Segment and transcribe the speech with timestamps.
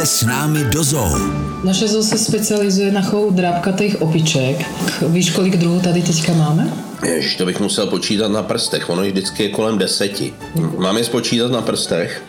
[0.00, 1.18] Pojďte s námi do zoo.
[1.64, 4.64] Naše zoo se specializuje na chov drábkatých opiček.
[5.08, 6.72] Víš, kolik druhů tady teďka máme?
[7.04, 8.90] Jež, to bych musel počítat na prstech.
[8.90, 10.32] Ono vždycky je kolem deseti.
[10.78, 12.22] Mám je spočítat na prstech?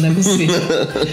[0.00, 0.50] Nemusíš.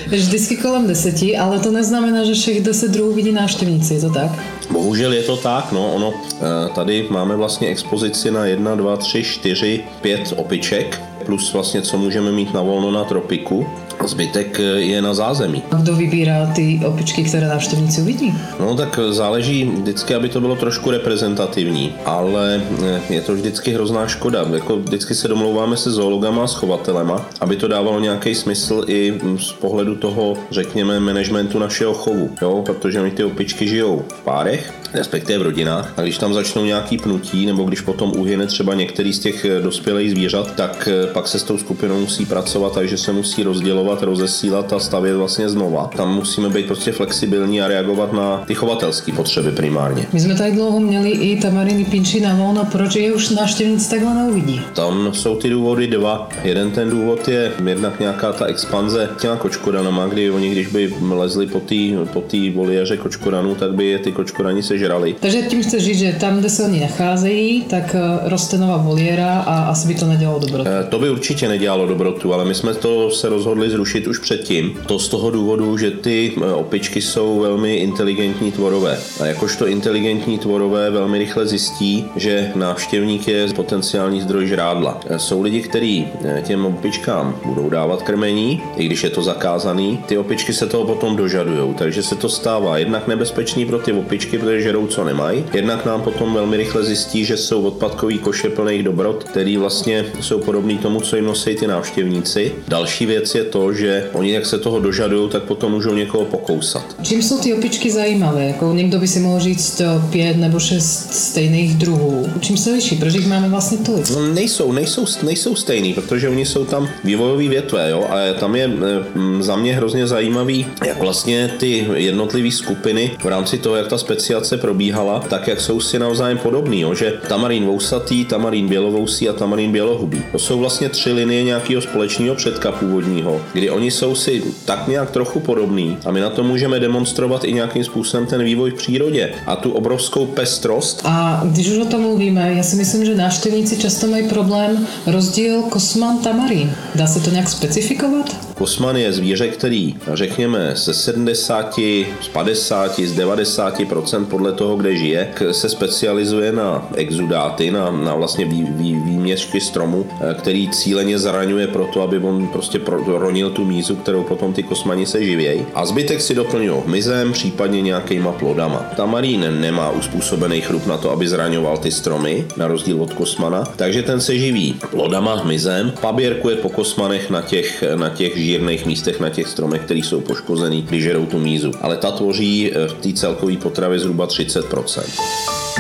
[0.08, 4.32] Vždycky kolem deseti, ale to neznamená, že všech deset druhů vidí návštěvníci, je to tak?
[4.72, 9.24] Bohužel je to tak, no, ono, eh, tady máme vlastně expozici na 1, 2, 3,
[9.24, 13.68] 4, 5 opiček, plus vlastně co můžeme mít na volno na tropiku.
[14.06, 15.64] Zbytek eh, je na zázemí.
[15.72, 18.34] A kdo vybírá ty opičky, které návštěvníci uvidí?
[18.60, 24.08] No tak záleží vždycky, aby to bylo trošku reprezentativní, ale eh, je to vždycky hrozná
[24.08, 24.46] škoda.
[24.54, 29.52] Jako vždycky se domlouváme se zoologama a schovatelema, aby to dávalo nějaký smysl i z
[29.52, 32.64] pohledu toho, řekněme, managementu našeho chovu, jo?
[32.66, 35.94] protože oni ty opičky žijou v párech, respektive v rodinách.
[35.98, 39.62] A když tam začnou nějaký pnutí, nebo když potom uhyne třeba některý z těch eh,
[39.62, 44.74] dospělých zvířat, tak pak se s tou skupinou musí pracovat, takže se musí rozdělovat rozesílat
[44.74, 45.90] a stavět vlastně znova.
[45.96, 50.06] Tam musíme být prostě flexibilní a reagovat na ty chovatelské potřeby primárně.
[50.14, 54.14] My jsme tady dlouho měli i tamariny pinči na volno, proč je už návštěvníci takhle
[54.14, 54.62] neuvidí?
[54.76, 56.30] Tam jsou ty důvody dva.
[56.44, 61.48] Jeden ten důvod je jednak nějaká ta expanze těma kočkodanama, kdy oni, když by lezli
[61.48, 61.76] po té
[62.14, 65.16] po tý voliéře kočkodanů, tak by je ty kočkodani sežrali.
[65.20, 69.40] Takže tím chci říct, že tam, kde se oni nacházejí, tak eh, roste nová voliéra
[69.40, 70.70] a asi by to nedělalo dobrotu.
[70.70, 74.80] Eh, to by určitě nedělalo dobrotu, ale my jsme to se rozhodli zrušit už předtím.
[74.88, 78.98] To z toho důvodu, že ty e, opičky jsou velmi inteligentní tvorové.
[79.20, 85.00] A jakožto inteligentní tvorové velmi rychle zjistí, že návštěvník je potenciální zdroj žrádla.
[85.18, 86.08] Jsou lidi, kteří
[86.44, 90.00] těm opičkám budou dávat krmení, i když je to zakázaný.
[90.06, 94.38] Ty opičky se toho potom dožadují, takže se to stává jednak nebezpečný pro ty opičky,
[94.38, 95.46] protože žerou co nemají.
[95.54, 100.40] Jednak nám potom velmi rychle zjistí, že jsou odpadkový koše plných dobrot, který vlastně jsou
[100.40, 102.52] podobný tomu, co jim nosí ty návštěvníci.
[102.68, 106.86] Další věc je to, že oni jak se toho dožadují, tak potom můžou někoho pokousat.
[107.04, 108.46] Čím jsou ty opičky zajímavé?
[108.46, 112.30] Jako někdo by si mohl říct pět nebo šest stejných druhů.
[112.40, 112.96] Čím se liší?
[112.96, 114.10] Proč jich máme vlastně tolik?
[114.10, 118.68] No, nejsou, nejsou, nejsou stejný, protože oni jsou tam vývojové větve, jo, a tam je
[118.68, 123.98] mm, za mě hrozně zajímavý, jak vlastně ty jednotlivé skupiny v rámci toho, jak ta
[123.98, 129.34] speciace probíhala, tak jak jsou si navzájem podobný, jo, že tamarín vousatý, tamarín bělovousí a
[129.34, 130.24] tamarín bělohubý.
[130.32, 135.12] To jsou vlastně tři linie nějakého společného předka původního, kdy oni jsou si tak nějak
[135.12, 139.34] trochu podobný a my na to můžeme demonstrovat i nějakým způsobem ten vývoj v přírodě
[139.46, 141.02] a tu obrovskou pestrost.
[141.06, 145.62] A když už o tom mluvíme, já si myslím, že návštěvníci často mají problém rozdíl
[145.62, 146.72] kosman tamarín.
[146.96, 148.51] Dá se to nějak specifikovat?
[148.58, 151.80] Kosman je zvíře, který, řekněme, ze 70,
[152.22, 158.46] z 50, z 90% podle toho, kde žije, se specializuje na exudáty, na, na vlastně
[158.46, 163.96] vý, vý, výměřky stromu, eh, který cíleně zraňuje proto, aby on prostě ronil tu mízu,
[163.96, 165.66] kterou potom ty kosmani se živějí.
[165.74, 168.86] A zbytek si doplňují hmyzem, případně nějakýma plodama.
[168.96, 174.04] Tamarín nemá uspůsobený chrup na to, aby zraňoval ty stromy, na rozdíl od kosmana, takže
[174.04, 179.30] ten se živí plodama, hmyzem, paběrkuje po kosmanech na těch, na těch žírných místech na
[179.30, 181.72] těch stromech, které jsou poškozený, když žerou tu mízu.
[181.82, 185.02] Ale ta tvoří eh, v té celkové potravě zhruba 30%.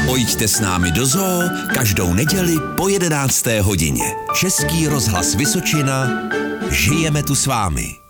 [0.07, 1.41] Pojďte s námi do zoo
[1.73, 3.45] každou neděli po 11.
[3.61, 4.03] hodině.
[4.39, 6.29] Český rozhlas Vysočina.
[6.69, 8.00] Žijeme tu s vámi.